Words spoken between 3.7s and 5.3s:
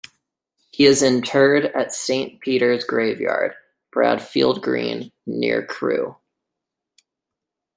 Bradfield Green,